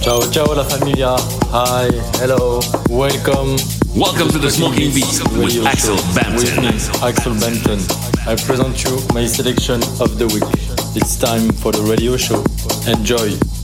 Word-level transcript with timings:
Ciao, 0.00 0.20
ciao 0.30 0.54
la 0.54 0.64
familia. 0.64 1.14
Hi, 1.52 1.90
hello, 2.20 2.60
welcome. 2.88 3.56
Welcome 3.94 4.30
to 4.30 4.38
the 4.38 4.50
Smoking 4.50 4.94
Beats 4.94 5.20
with 5.36 5.66
Axel 5.66 5.96
Bampton. 6.14 6.62
Me, 6.62 6.68
Axel 7.02 7.34
Bampton. 7.34 7.78
I 8.26 8.34
present 8.34 8.82
you 8.82 8.98
my 9.12 9.26
selection 9.26 9.82
of 10.00 10.18
the 10.18 10.26
week. 10.32 10.48
It's 10.96 11.16
time 11.18 11.50
for 11.52 11.70
the 11.72 11.82
radio 11.82 12.16
show. 12.16 12.42
Enjoy. 12.90 13.59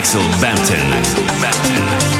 Axel 0.00 0.22
Bampton. 0.40 0.80
Axel 0.94 1.24
Bampton. 1.42 2.19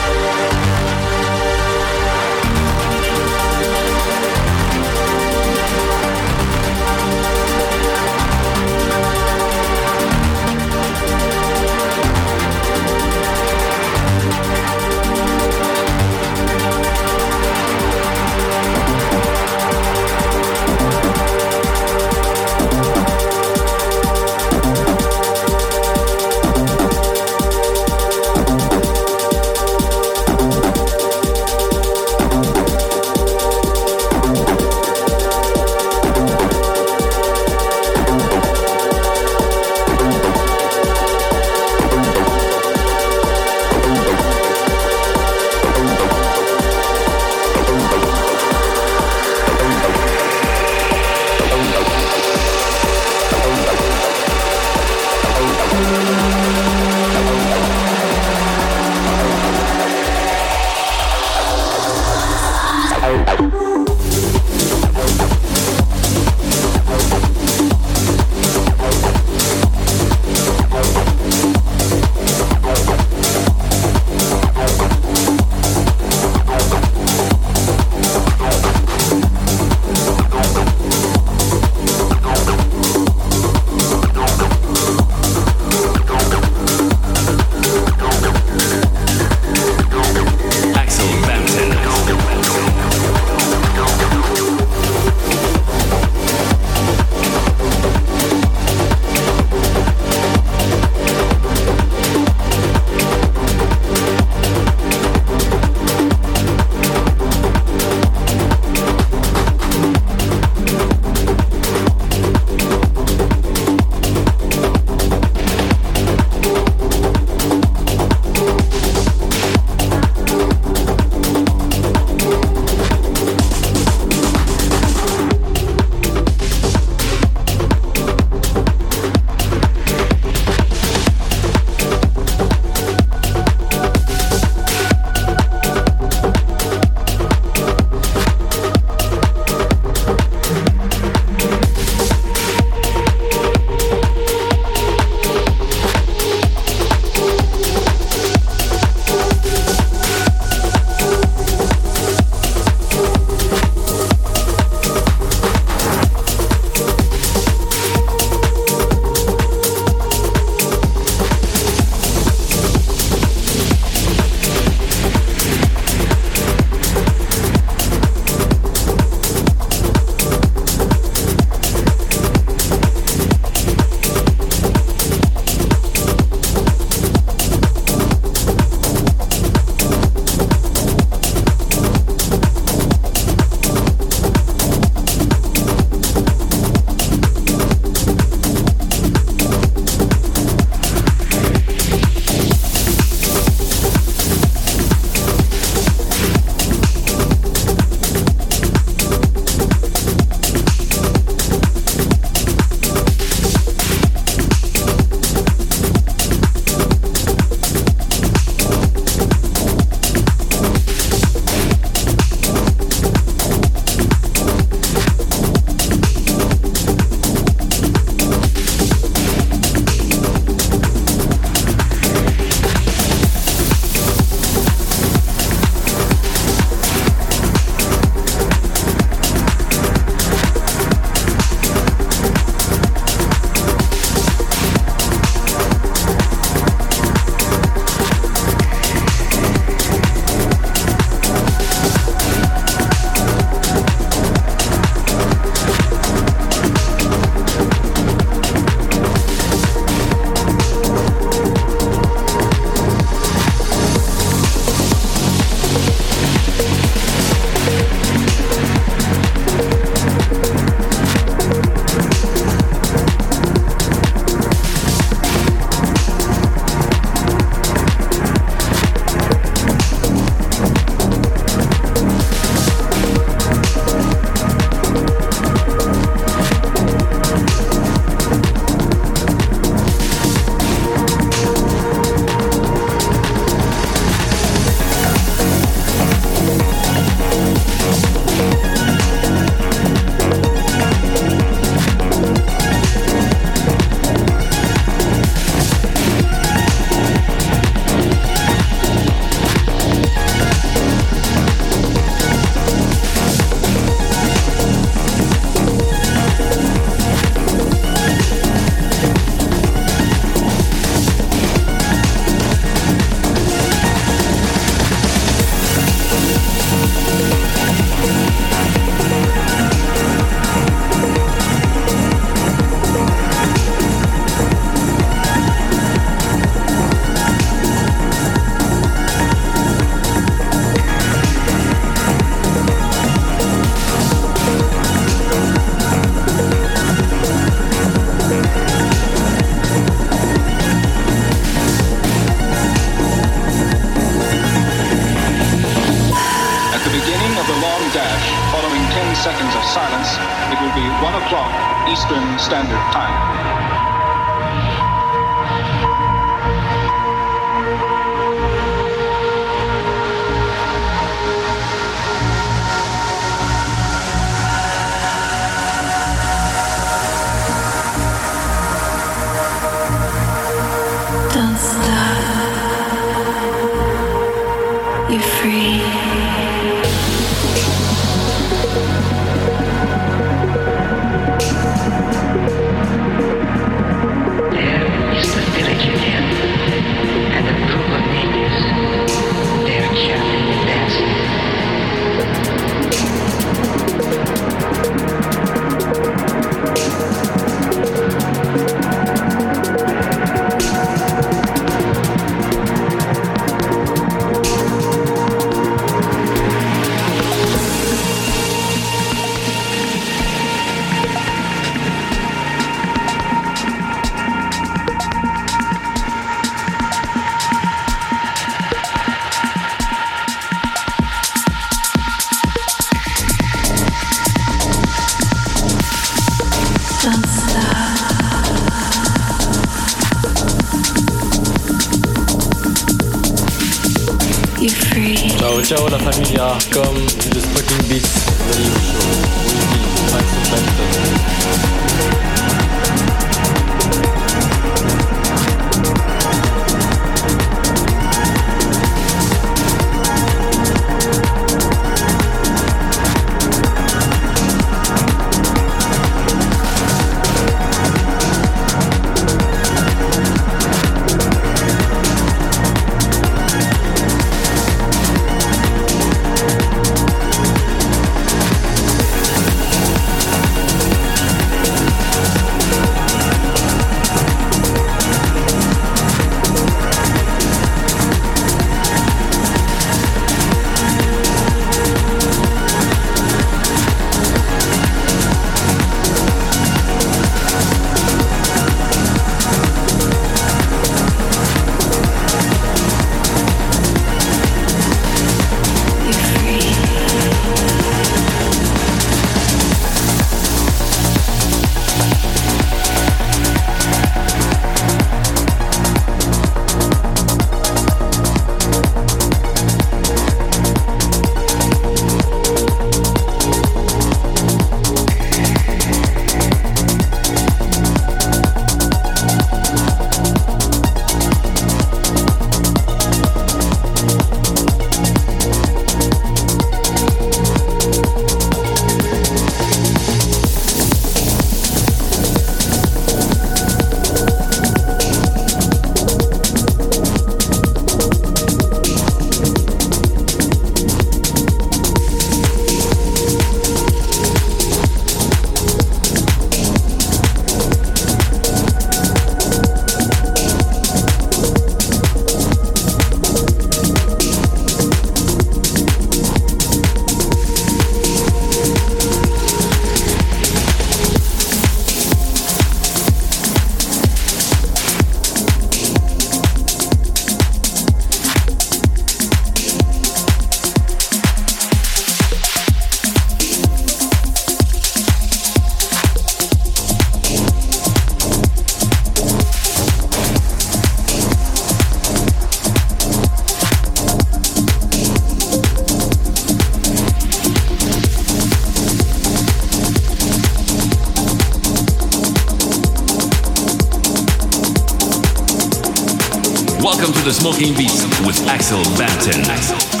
The 597.31 597.39
Smoking 597.39 597.73
Beats 597.75 598.03
with 598.25 598.45
Axel 598.47 598.83
Bampton. 598.97 600.00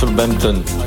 The 0.00 0.79